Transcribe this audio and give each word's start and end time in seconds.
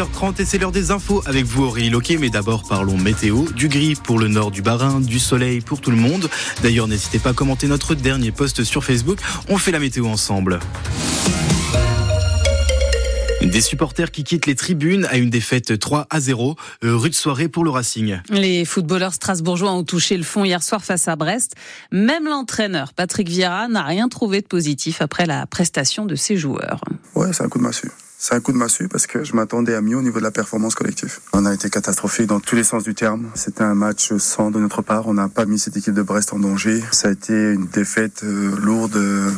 7h30 0.00 0.40
et 0.40 0.44
c'est 0.46 0.56
l'heure 0.56 0.72
des 0.72 0.92
infos 0.92 1.22
avec 1.26 1.44
vous 1.44 1.64
Aurélie 1.64 1.90
Loquet. 1.90 2.16
Mais 2.16 2.30
d'abord 2.30 2.62
parlons 2.66 2.96
météo. 2.96 3.44
Du 3.54 3.68
gris 3.68 3.94
pour 3.94 4.18
le 4.18 4.28
nord 4.28 4.50
du 4.50 4.62
Barin, 4.62 4.98
du 4.98 5.18
soleil 5.18 5.60
pour 5.60 5.82
tout 5.82 5.90
le 5.90 5.98
monde. 5.98 6.30
D'ailleurs 6.62 6.88
n'hésitez 6.88 7.18
pas 7.18 7.30
à 7.30 7.32
commenter 7.34 7.66
notre 7.66 7.94
dernier 7.94 8.32
post 8.32 8.64
sur 8.64 8.82
Facebook. 8.82 9.18
On 9.50 9.58
fait 9.58 9.72
la 9.72 9.78
météo 9.78 10.06
ensemble. 10.06 10.58
Des 13.42 13.60
supporters 13.60 14.10
qui 14.10 14.24
quittent 14.24 14.46
les 14.46 14.54
tribunes 14.54 15.06
à 15.10 15.18
une 15.18 15.28
défaite 15.28 15.78
3 15.78 16.06
à 16.08 16.20
0. 16.20 16.56
Euh, 16.84 16.96
rude 16.96 17.14
soirée 17.14 17.48
pour 17.48 17.64
le 17.64 17.70
Racing. 17.70 18.20
Les 18.30 18.64
footballeurs 18.64 19.12
strasbourgeois 19.12 19.72
ont 19.72 19.84
touché 19.84 20.16
le 20.16 20.22
fond 20.22 20.44
hier 20.44 20.62
soir 20.62 20.82
face 20.82 21.08
à 21.08 21.16
Brest. 21.16 21.56
Même 21.92 22.24
l'entraîneur 22.24 22.94
Patrick 22.94 23.28
Vieira 23.28 23.68
n'a 23.68 23.82
rien 23.82 24.08
trouvé 24.08 24.40
de 24.40 24.46
positif 24.46 25.02
après 25.02 25.26
la 25.26 25.46
prestation 25.46 26.06
de 26.06 26.14
ses 26.14 26.38
joueurs. 26.38 26.80
Ouais, 27.14 27.34
c'est 27.34 27.42
un 27.42 27.48
coup 27.48 27.58
de 27.58 27.64
massue. 27.64 27.90
C'est 28.22 28.34
un 28.34 28.40
coup 28.40 28.52
de 28.52 28.58
massue 28.58 28.86
parce 28.86 29.06
que 29.06 29.24
je 29.24 29.34
m'attendais 29.34 29.74
à 29.74 29.80
mieux 29.80 29.96
au 29.96 30.02
niveau 30.02 30.18
de 30.18 30.24
la 30.24 30.30
performance 30.30 30.74
collective. 30.74 31.20
On 31.32 31.46
a 31.46 31.54
été 31.54 31.70
catastrophique 31.70 32.26
dans 32.26 32.38
tous 32.38 32.54
les 32.54 32.64
sens 32.64 32.84
du 32.84 32.94
terme. 32.94 33.30
C'était 33.34 33.62
un 33.62 33.74
match 33.74 34.12
sans 34.18 34.50
de 34.50 34.60
notre 34.60 34.82
part. 34.82 35.08
On 35.08 35.14
n'a 35.14 35.30
pas 35.30 35.46
mis 35.46 35.58
cette 35.58 35.78
équipe 35.78 35.94
de 35.94 36.02
Brest 36.02 36.34
en 36.34 36.38
danger. 36.38 36.84
Ça 36.92 37.08
a 37.08 37.12
été 37.12 37.32
une 37.32 37.64
défaite 37.68 38.22
euh, 38.22 38.54
lourde 38.60 38.94
euh, 38.96 39.30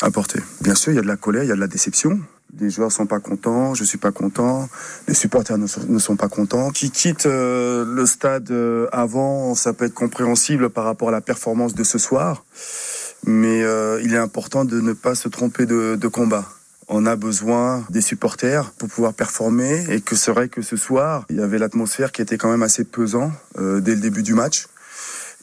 à 0.00 0.10
porter. 0.10 0.40
Bien 0.62 0.74
sûr, 0.74 0.92
il 0.92 0.96
y 0.96 0.98
a 0.98 1.02
de 1.02 1.06
la 1.06 1.18
colère, 1.18 1.42
il 1.42 1.48
y 1.50 1.52
a 1.52 1.56
de 1.56 1.60
la 1.60 1.66
déception 1.66 2.18
les 2.58 2.70
joueurs 2.70 2.90
sont 2.90 3.04
pas 3.04 3.20
contents, 3.20 3.74
je 3.74 3.84
suis 3.84 3.98
pas 3.98 4.12
content, 4.12 4.66
les 5.08 5.14
supporters 5.14 5.58
ne 5.58 5.98
sont, 5.98 6.16
pas 6.16 6.28
contents. 6.28 6.70
Qui 6.70 6.90
quittent 6.90 7.26
euh, 7.26 7.84
le 7.84 8.06
stade 8.06 8.50
avant, 8.92 9.54
ça 9.54 9.74
peut 9.74 9.84
être 9.84 9.92
compréhensible 9.92 10.70
par 10.70 10.84
rapport 10.84 11.08
à 11.08 11.12
la 11.12 11.20
performance 11.20 11.74
de 11.74 11.84
ce 11.84 11.98
soir, 11.98 12.46
mais 13.26 13.60
il 14.02 14.14
est 14.14 14.18
important 14.18 14.64
de 14.64 14.80
ne 14.80 14.94
pas 14.94 15.14
se 15.14 15.28
tromper 15.28 15.66
de, 15.66 16.08
combat. 16.08 16.46
On 16.88 17.04
a 17.04 17.16
besoin 17.16 17.84
des 17.90 18.00
supporters 18.00 18.70
pour 18.72 18.88
pouvoir 18.88 19.12
performer 19.12 19.84
et 19.90 20.00
que 20.00 20.14
c'est 20.14 20.30
vrai 20.30 20.48
que 20.48 20.62
ce 20.62 20.76
soir, 20.76 21.24
il 21.30 21.36
y 21.36 21.40
avait 21.40 21.58
l'atmosphère 21.58 22.12
qui 22.12 22.22
était 22.22 22.38
quand 22.38 22.50
même 22.50 22.62
assez 22.62 22.84
pesant 22.84 23.32
dès 23.56 23.94
le 23.94 24.00
début 24.00 24.22
du 24.22 24.34
match. 24.34 24.66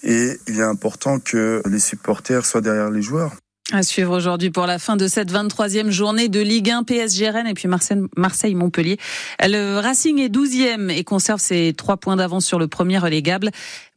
Et 0.03 0.39
il 0.47 0.59
est 0.59 0.63
important 0.63 1.19
que 1.19 1.61
les 1.65 1.79
supporters 1.79 2.45
soient 2.45 2.61
derrière 2.61 2.89
les 2.89 3.01
joueurs. 3.01 3.31
À 3.71 3.81
suivre 3.81 4.13
aujourd'hui 4.13 4.49
pour 4.49 4.65
la 4.65 4.77
fin 4.77 4.97
de 4.97 5.07
cette 5.07 5.31
23e 5.31 5.89
journée 5.89 6.27
de 6.27 6.41
Ligue 6.41 6.69
1 6.69 6.83
PSG 6.83 7.29
Rennes 7.29 7.47
et 7.47 7.53
puis 7.53 7.69
Marseille-Montpellier. 7.69 8.97
Le 9.41 9.79
Racing 9.79 10.19
est 10.19 10.27
12e 10.27 10.89
et 10.89 11.05
conserve 11.05 11.39
ses 11.39 11.71
trois 11.71 11.95
points 11.95 12.17
d'avance 12.17 12.45
sur 12.45 12.59
le 12.59 12.67
premier 12.67 12.97
relégable. 12.97 13.51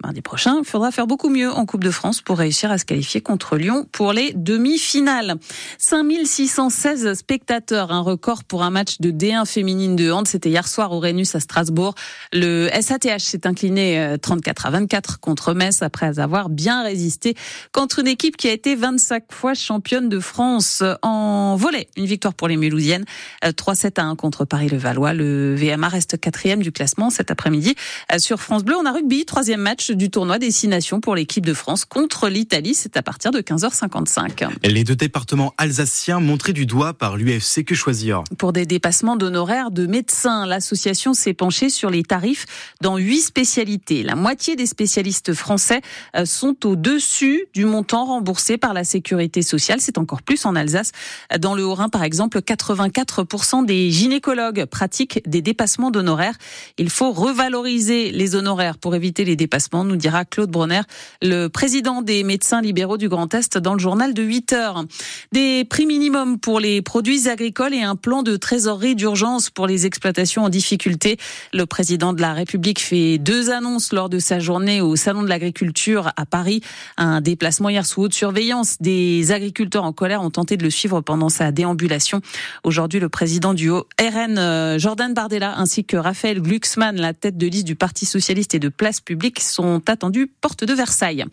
Mardi 0.05 0.23
prochain, 0.23 0.58
il 0.61 0.64
faudra 0.64 0.92
faire 0.92 1.08
beaucoup 1.08 1.31
mieux 1.31 1.50
en 1.50 1.67
Coupe 1.67 1.83
de 1.83 1.91
France 1.91 2.20
pour 2.20 2.39
réussir 2.39 2.70
à 2.70 2.78
se 2.78 2.84
qualifier 2.84 3.20
contre 3.20 3.56
Lyon 3.56 3.89
pour 3.91 4.12
les 4.12 4.33
demi-finales. 4.34 5.34
5616 5.78 7.14
spectateurs, 7.14 7.91
un 7.91 8.03
record 8.03 8.45
pour 8.45 8.62
un 8.62 8.70
match 8.70 9.01
de 9.01 9.11
D1 9.11 9.47
féminine 9.47 9.97
de 9.97 10.12
hand. 10.12 10.28
C'était 10.28 10.51
hier 10.51 10.69
soir 10.69 10.92
au 10.92 11.01
Rhenus 11.01 11.34
à 11.34 11.41
Strasbourg. 11.41 11.97
Le 12.33 12.69
SATH 12.80 13.19
s'est 13.19 13.48
incliné 13.48 14.17
34 14.23 14.67
euh, 14.67 14.69
à 14.69 14.70
24 14.70 15.19
contre 15.19 15.55
Metz 15.55 15.83
après 15.83 16.20
avoir 16.20 16.51
bien 16.51 16.84
résisté 16.84 17.34
contre 17.73 17.98
une 17.98 18.06
équipe 18.06 18.36
qui 18.36 18.47
a 18.48 18.53
été 18.53 18.77
25 18.77 19.25
fois 19.33 19.55
championne 19.67 20.09
de 20.09 20.20
France 20.20 20.84
en 21.03 21.56
volet. 21.56 21.89
Une 21.97 22.06
victoire 22.06 22.34
pour 22.34 22.47
les 22.47 22.56
Mulhousiennes. 22.56 23.05
3-7 23.42 23.86
euh, 23.86 23.91
à 23.97 24.05
1 24.05 24.14
contre 24.14 24.45
Paris-le-Valois. 24.45 25.12
Le 25.12 25.56
VMA 25.56 25.89
reste 25.89 26.20
quatrième 26.20 26.62
du 26.62 26.70
classement 26.70 27.11
cet 27.11 27.33
après-midi. 27.33 27.75
Euh, 28.12 28.20
sur 28.20 28.41
France 28.41 28.62
Bleu, 28.62 28.77
on 28.77 28.86
a 28.86 28.92
rugby. 28.92 29.25
Troisième 29.25 29.61
match 29.61 29.91
du 29.91 30.08
tournoi 30.08 30.39
Destination 30.39 31.00
pour 31.00 31.17
l'équipe 31.17 31.45
de 31.45 31.53
France 31.53 31.84
contre 31.84 32.28
l'Italie. 32.28 32.75
C'est 32.75 32.97
à 32.97 33.03
partir 33.03 33.33
de 33.33 33.41
15h55. 33.41 34.48
Les 34.62 34.84
deux 34.84 34.95
départements 34.95 35.53
alsaciens 35.58 36.20
montrés 36.20 36.53
du 36.53 36.64
doigt 36.64 36.95
par 36.95 37.17
l'UFC. 37.17 37.64
Que 37.64 37.75
choisir? 37.75 38.23
Pour 38.39 38.53
des 38.53 38.67
dépassements 38.67 39.17
d'honoraires 39.17 39.73
de 39.73 39.86
médecins, 39.86 40.47
l'association 40.47 41.12
s'est 41.12 41.34
penchée 41.34 41.70
sur 41.70 41.91
les 41.91 42.05
tarifs 42.05 42.47
dans 42.83 42.98
huit 42.98 43.23
spécialités. 43.23 44.05
La 44.05 44.14
moitié 44.14 44.55
des 44.55 44.67
spécialistes 44.67 45.34
français 45.34 45.80
euh, 46.14 46.25
sont 46.25 46.64
au-dessus 46.64 47.47
du 47.53 47.64
montant 47.64 48.05
remboursé 48.05 48.58
par 48.58 48.73
la 48.73 48.85
sécurité 48.85 49.42
sociale. 49.46 49.80
C'est 49.80 49.98
encore 49.98 50.23
plus 50.23 50.45
en 50.45 50.55
Alsace. 50.55 50.92
Dans 51.39 51.55
le 51.55 51.64
Haut-Rhin, 51.64 51.89
par 51.89 52.02
exemple, 52.02 52.39
84% 52.39 53.64
des 53.64 53.90
gynécologues 53.90 54.64
pratiquent 54.67 55.23
des 55.27 55.42
dépassements 55.42 55.90
d'honoraires. 55.90 56.36
Il 56.79 56.90
faut 56.90 57.12
revaloriser 57.12 58.11
les 58.11 58.34
honoraires 58.34 58.79
pour 58.79 58.95
éviter 58.95 59.24
les 59.24 59.36
dépassements, 59.36 59.84
nous 59.84 59.96
dira 59.96 60.24
Claude 60.24 60.51
Bronner, 60.51 60.83
le 61.23 61.48
président 61.48 62.02
des 62.02 62.24
médecins 62.24 62.61
libéraux 62.61 62.96
du 62.96 63.08
Grand 63.08 63.33
Est 63.34 63.58
dans 63.58 63.74
le 63.74 63.79
journal 63.79 64.14
de 64.14 64.23
8 64.23 64.52
heures. 64.52 64.84
Des 65.33 65.64
prix 65.64 65.86
minimums 65.86 66.39
pour 66.39 66.61
les 66.61 66.83
produits 66.83 67.28
agricoles 67.28 67.74
et 67.74 67.83
un 67.83 67.96
plan 67.96 68.23
de 68.23 68.36
trésorerie 68.36 68.95
d'urgence 68.95 69.51
pour 69.51 69.67
les 69.67 69.86
exploitations 69.86 70.45
en 70.45 70.48
difficulté. 70.48 71.17
Le 71.52 71.67
président 71.67 72.13
de 72.13 72.20
la 72.20 72.33
République 72.33 72.80
fait 72.80 73.18
deux 73.18 73.51
annonces 73.51 73.92
lors 73.92 74.08
de 74.08 74.18
sa 74.18 74.39
journée 74.39 74.80
au 74.80 74.96
Salon 74.96 75.23
de 75.23 75.28
l'agriculture 75.28 76.13
à 76.17 76.27
Paris. 76.27 76.61
Un 76.96 77.20
déplacement 77.20 77.68
hier 77.68 77.86
sous 77.86 78.02
haute 78.02 78.14
surveillance 78.14 78.77
des 78.80 79.33
agriculteurs 79.36 79.85
en 79.85 79.92
colère 79.92 80.23
ont 80.23 80.30
tenté 80.30 80.57
de 80.57 80.64
le 80.64 80.70
suivre 80.70 81.01
pendant 81.01 81.29
sa 81.29 81.52
déambulation. 81.52 82.20
Aujourd'hui, 82.64 82.98
le 82.98 83.08
président 83.08 83.55
du 83.55 83.70
RN, 83.70 84.39
euh, 84.39 84.79
Jordan 84.79 85.14
Bardella, 85.14 85.55
ainsi 85.58 85.85
que 85.85 85.97
Raphaël 85.97 86.41
Glucksmann, 86.41 86.97
la 86.97 87.14
tête 87.14 87.39
de 87.39 87.46
liste 87.46 87.67
du 87.67 87.77
Parti 87.77 88.07
socialiste 88.07 88.55
et 88.55 88.58
de 88.58 88.69
Place 88.69 89.01
publique, 89.01 89.41
sont 89.41 89.83
attendus 89.89 90.27
porte 90.27 90.64
de 90.64 90.75
Versailles. 90.75 91.25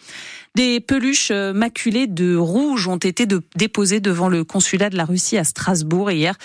Des 0.56 0.80
peluches 0.80 1.31
euh, 1.31 1.52
maculées 1.52 2.06
de 2.06 2.36
rouge 2.36 2.88
ont 2.88 2.97
été 2.97 3.25
déposées 3.56 4.00
devant 4.00 4.30
le 4.30 4.44
consulat 4.44 4.90
de 4.90 4.97
la 4.97 5.06
Russie 5.06 5.38
à 5.38 5.44
Strasbourg 5.44 6.12
hier. 6.12 6.36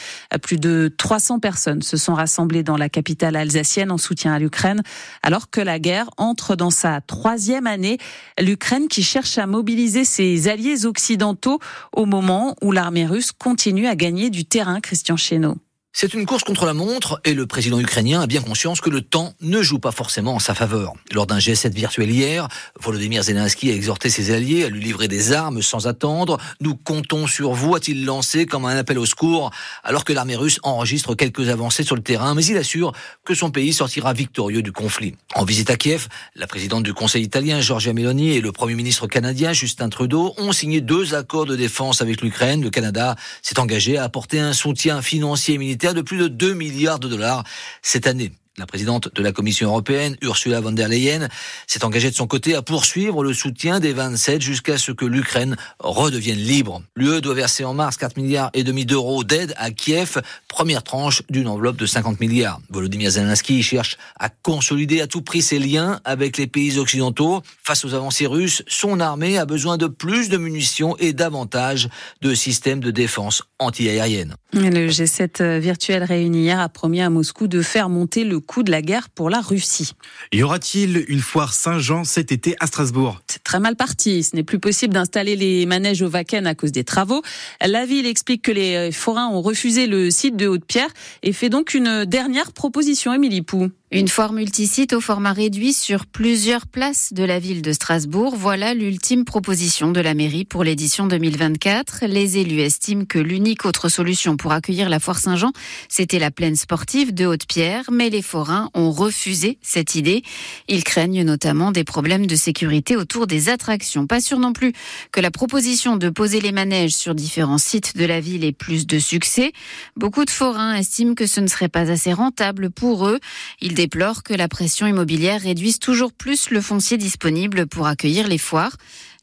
Plus 0.43 0.57
de 0.57 0.91
300 0.97 1.41
personnes 1.41 1.83
se 1.83 1.97
sont 1.97 2.15
rassemblées 2.15 2.63
dans 2.63 2.77
la 2.77 2.89
capitale 2.89 3.37
alsacienne 3.37 3.91
en 3.91 3.99
soutien 3.99 4.33
à 4.33 4.39
l'Ukraine, 4.39 4.83
alors 5.23 5.51
que 5.51 5.61
la 5.61 5.79
guerre 5.79 6.09
entre 6.17 6.57
dans 6.57 6.71
sa 6.71 7.01
troisième 7.01 7.67
année. 7.67 7.99
L'Ukraine 8.41 8.89
qui 8.89 9.03
cherche 9.03 9.39
à 9.39 9.47
mobiliser 9.47 10.05
ses 10.05 10.49
alliés 10.49 10.87
occidentaux 10.87 11.48
au 11.93 12.07
moment 12.07 12.57
où 12.63 12.73
l'armée 12.73 13.07
russe 13.07 13.33
continue 13.33 13.87
à 13.87 13.97
gagner 13.97 14.31
du 14.31 14.45
terrain, 14.45 14.81
Christian 14.81 15.17
Chesneau. 15.17 15.57
C'est 15.94 16.15
une 16.15 16.26
course 16.26 16.44
contre 16.44 16.66
la 16.66 16.75
montre 16.75 17.21
et 17.25 17.34
le 17.34 17.47
président 17.47 17.81
ukrainien 17.81 18.21
a 18.21 18.26
bien 18.26 18.43
conscience 18.43 18.81
que 18.81 18.91
le 18.91 19.00
temps 19.00 19.32
ne 19.41 19.62
joue 19.62 19.78
pas 19.78 19.91
forcément 19.91 20.34
en 20.34 20.38
sa 20.38 20.54
faveur. 20.54 20.93
Lors 21.12 21.26
d'un 21.26 21.38
G7 21.38 21.72
virtuel 21.72 22.10
hier, 22.10 22.47
Volodymyr 22.78 23.22
Zelensky 23.25 23.71
a 23.71 23.75
exhorté 23.75 24.10
ses 24.10 24.31
alliés 24.31 24.65
à 24.65 24.69
lui 24.69 24.81
livrer 24.81 25.09
des 25.09 25.32
armes 25.32 25.60
sans 25.62 25.88
attendre. 25.88 26.38
Nous 26.60 26.76
comptons 26.76 27.26
sur 27.26 27.53
vous, 27.53 27.75
a-t-il 27.75 28.04
lancé 28.04 28.47
comme 28.47 28.66
un 28.66 28.76
appel 28.76 28.99
au 28.99 29.06
secours, 29.06 29.50
alors 29.82 30.04
que 30.04 30.12
l'armée 30.12 30.37
russe 30.37 30.60
enregistre 30.62 31.15
quelques 31.15 31.49
avancées 31.49 31.82
sur 31.82 31.97
le 31.97 32.03
terrain, 32.03 32.34
mais 32.34 32.44
il 32.44 32.59
assure 32.59 32.93
que 33.25 33.34
son 33.34 33.50
pays 33.50 33.72
sortira 33.72 34.12
victorieux 34.12 34.62
du 34.62 34.72
conflit. 34.72 35.16
En 35.34 35.44
visite 35.44 35.70
à 35.70 35.76
Kiev, 35.76 36.06
la 36.37 36.47
présidente 36.47 36.84
du 36.84 36.93
Conseil 36.93 37.25
italien, 37.25 37.60
Giorgia 37.60 37.93
Meloni, 37.94 38.37
et 38.37 38.41
le 38.41 38.53
premier 38.53 38.75
ministre 38.75 39.09
canadien, 39.09 39.53
Justin 39.53 39.88
Trudeau, 39.88 40.34
ont 40.37 40.53
signé 40.53 40.81
deux 40.81 41.15
accords 41.15 41.47
de 41.47 41.56
défense 41.56 42.03
avec 42.03 42.20
l'Ukraine. 42.20 42.62
Le 42.62 42.70
Canada 42.70 43.16
s'est 43.43 43.59
engagé 43.59 43.97
à 43.97 44.05
apporter 44.05 44.38
un 44.38 44.53
soutien 44.53 45.03
financier 45.03 45.55
et 45.55 45.59
militaire 45.59 45.88
de 45.94 46.03
plus 46.03 46.19
de 46.19 46.28
2 46.28 46.54
milliards 46.54 46.99
de 46.99 47.09
dollars 47.09 47.44
cette 47.82 48.06
année. 48.06 48.32
La 48.59 48.67
présidente 48.67 49.09
de 49.15 49.23
la 49.23 49.31
Commission 49.31 49.69
européenne, 49.69 50.17
Ursula 50.21 50.61
von 50.61 50.73
der 50.73 50.89
Leyen, 50.89 51.29
s'est 51.69 51.85
engagée 51.85 52.11
de 52.11 52.17
son 52.17 52.27
côté 52.27 52.57
à 52.57 52.63
poursuivre 52.63 53.23
le 53.23 53.33
soutien 53.33 53.79
des 53.79 53.93
27 53.93 54.43
jusqu'à 54.43 54.79
ce 54.79 54.91
que 54.91 55.05
l'Ukraine 55.05 55.57
redevienne 55.79 56.39
libre. 56.39 56.83
L'UE 56.97 57.21
doit 57.21 57.35
verser 57.35 57.65
en 57.65 57.73
mars 57.73 57.97
4 57.97 58.17
milliards 58.17 58.51
et 58.55 58.65
demi 58.65 58.85
d'euros 58.85 59.23
d'aide 59.23 59.55
à 59.59 59.71
Kiev, 59.71 60.21
première 60.49 60.83
tranche 60.83 61.23
d'une 61.31 61.47
enveloppe 61.47 61.77
de 61.77 61.87
50 61.87 62.19
milliards. 62.19 62.61
Volodymyr 62.71 63.11
Zelensky 63.11 63.63
cherche 63.63 63.97
à 64.19 64.29
consolider 64.29 65.01
à 65.01 65.07
tout 65.07 65.23
prix 65.23 65.43
ses 65.43 65.61
liens 65.61 66.01
avec 66.05 66.37
les 66.37 66.49
pays 66.49 66.79
occidentaux. 66.79 67.43
Face 67.63 67.85
aux 67.85 67.95
avancées 67.95 68.27
russes, 68.27 68.65
son 68.67 68.99
armée 68.99 69.39
a 69.39 69.47
besoin 69.47 69.77
de 69.77 69.87
plus 69.87 70.31
de 70.31 70.37
munitions 70.37 70.97
et 70.99 71.13
davantage 71.13 71.89
de 72.23 72.35
systèmes 72.35 72.81
de 72.81 72.91
défense 72.91 73.45
anti-aérienne. 73.61 74.35
Le 74.53 74.89
G7 74.89 75.59
virtuel 75.59 76.03
réuni 76.03 76.43
hier 76.43 76.59
a 76.59 76.69
promis 76.69 77.01
à 77.01 77.11
Moscou 77.11 77.47
de 77.47 77.63
faire 77.63 77.89
monter 77.89 78.25
le 78.25 78.41
coût 78.49 78.65
de 78.65 78.71
la 78.71 78.83
guerre 78.83 79.11
pour 79.11 79.31
la 79.31 79.41
Russie. 79.41 79.93
Y 80.33 80.43
aura-t-il 80.43 81.05
une 81.09 81.21
foire 81.21 81.53
Saint-Jean 81.53 82.03
cet 82.03 82.33
été 82.33 82.56
à 82.59 82.67
Strasbourg? 82.67 83.21
C'est 83.29 83.45
très 83.45 83.61
mal 83.61 83.77
parti. 83.77 84.25
Ce 84.25 84.35
n'est 84.35 84.43
plus 84.43 84.59
possible 84.59 84.95
d'installer 84.95 85.37
les 85.37 85.67
manèges 85.67 86.03
au 86.03 86.09
Wacken 86.09 86.47
à 86.47 86.55
cause 86.55 86.73
des 86.73 86.83
travaux. 86.83 87.23
La 87.65 87.87
ville 87.87 88.06
explique 88.06 88.43
que 88.43 88.50
les 88.50 88.91
forains 88.91 89.29
ont 89.29 89.43
refusé 89.43 89.87
le 89.87 90.11
site 90.11 90.37
de 90.37 90.49
Haute-Pierre 90.49 90.91
et 91.23 91.33
fait 91.33 91.50
donc 91.50 91.75
une 91.75 92.06
dernière 92.06 92.53
proposition, 92.53 93.12
Émilie 93.12 93.43
Pou. 93.43 93.69
Une 93.91 94.09
foire 94.09 94.35
multisite 94.35 94.93
au 94.93 95.01
format 95.01 95.33
réduit 95.33 95.73
sur 95.73 96.05
plusieurs 96.05 96.67
places 96.67 97.15
de 97.15 97.25
la 97.25 97.39
ville 97.39 97.62
de 97.62 97.73
Strasbourg. 97.73 98.35
Voilà 98.37 98.75
l'ultime 98.75 99.25
proposition 99.25 99.93
de 99.93 100.01
la 100.01 100.12
mairie 100.12 100.44
pour 100.44 100.62
l'édition 100.62 101.06
2024. 101.06 102.05
Les 102.06 102.37
élus 102.37 102.61
estiment 102.61 103.06
que 103.06 103.19
l'unique 103.19 103.65
autre 103.65 103.89
solution 103.89 104.37
pour 104.37 104.53
accueillir 104.53 104.91
la 104.91 105.01
foire 105.01 105.19
Saint-Jean, 105.19 105.53
c'était 105.89 106.19
la 106.19 106.31
plaine 106.31 106.55
sportive 106.55 107.15
de 107.15 107.25
Haute-Pierre, 107.25 107.85
mais 107.91 108.11
les 108.11 108.21
forains 108.29 108.71
ont 108.75 108.91
refusé 108.91 109.59
cette 109.63 109.95
idée. 109.95 110.23
Ils 110.69 110.85
craignent 110.85 111.25
notamment 111.25 111.73
des 111.73 111.85
problèmes 111.85 112.27
de 112.27 112.37
sécurité 112.37 112.95
autour 112.95 113.27
des 113.27 113.49
attractions. 113.49 114.07
Pas 114.07 114.21
sûr 114.21 114.39
non 114.39 114.53
plus 114.53 114.73
que 115.13 115.21
la 115.21 115.31
proposition 115.31 115.97
de 115.97 116.11
poser 116.11 116.41
les 116.41 116.53
manèges 116.53 116.95
sur 116.95 117.15
différents 117.15 117.59
sites 117.59 117.97
de 117.97 118.05
la 118.05 118.21
ville 118.21 118.45
ait 118.45 118.53
plus 118.53 118.87
de 118.87 118.99
succès. 118.99 119.53
Beaucoup 119.97 120.25
de 120.25 120.31
forains 120.31 120.75
estiment 120.75 121.15
que 121.15 121.27
ce 121.27 121.41
ne 121.41 121.47
serait 121.47 121.69
pas 121.69 121.91
assez 121.91 122.13
rentable 122.13 122.71
pour 122.71 123.09
eux. 123.09 123.19
Ils 123.61 123.75
déplore 123.75 124.23
que 124.23 124.35
la 124.35 124.49
pression 124.49 124.87
immobilière 124.87 125.41
réduise 125.41 125.79
toujours 125.79 126.13
plus 126.13 126.51
le 126.51 126.61
foncier 126.61 126.99
disponible 126.99 127.67
pour 127.67 127.87
accueillir 127.87 128.29
les 128.29 128.39
foires. 128.39 128.77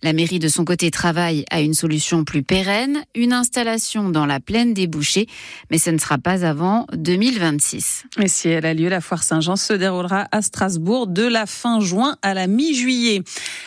La 0.05 0.13
mairie 0.13 0.37
de 0.37 0.49
son 0.49 0.65
côté 0.65 0.91
travaille 0.91 1.45
à 1.49 1.61
une 1.61 1.73
solution 1.73 2.25
plus 2.25 2.43
pérenne, 2.43 3.03
une 3.15 3.33
installation 3.33 4.09
dans 4.09 4.27
la 4.27 4.39
plaine 4.39 4.71
des 4.75 4.85
bouchers, 4.85 5.25
mais 5.71 5.79
ce 5.79 5.89
ne 5.89 5.97
sera 5.97 6.19
pas 6.19 6.45
avant 6.45 6.85
2026. 6.93 8.03
Et 8.21 8.27
si 8.27 8.49
elle 8.49 8.67
a 8.67 8.75
lieu, 8.75 8.87
la 8.87 9.01
foire 9.01 9.23
Saint-Jean 9.23 9.55
se 9.55 9.73
déroulera 9.73 10.27
à 10.31 10.43
Strasbourg 10.43 11.07
de 11.07 11.23
la 11.23 11.47
fin 11.47 11.79
juin 11.79 12.17
à 12.21 12.35
la 12.35 12.45
mi-juillet. 12.45 13.23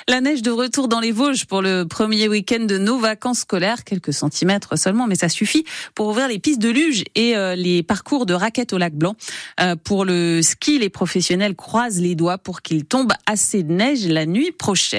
La 0.07 0.21
neige 0.21 0.43
de 0.43 0.53
retour 0.53 0.87
dans 0.87 1.01
les 1.01 1.11
Vosges 1.11 1.45
pour 1.45 1.61
le 1.61 1.83
premier 1.87 2.29
week-end 2.29 2.67
de 2.67 2.79
nos 2.79 3.01
vacances 3.01 3.41
scolaires, 3.41 3.83
quelques 3.83 4.13
centimètres 4.13 4.79
seulement, 4.79 5.09
mais 5.09 5.17
ça 5.17 5.29
suffit 5.29 5.65
pour 5.97 6.07
ouvrir 6.07 6.29
les 6.29 6.39
pistes 6.39 6.63
de 6.63 6.71
luge 6.71 7.03
et 7.17 7.37
euh, 7.37 7.57
les 7.57 7.83
parcours 7.83 8.27
de 8.27 8.35
raquettes 8.35 8.73
au 8.73 8.79
lac 8.79 8.95
Blanc. 8.95 9.17
Euh, 9.61 9.75
pour 9.75 10.05
le 10.05 10.41
ski, 10.43 10.79
les 10.79 10.89
professionnels 10.89 11.57
croisent 11.57 12.01
les 12.01 12.15
doigts 12.15 12.39
pour 12.39 12.63
qu'il 12.63 12.85
tombe 12.85 13.13
assez 13.27 13.65
de 13.65 13.73
neige 13.73 14.07
la 14.07 14.25
nuit 14.25 14.53
prochaine. 14.53 14.97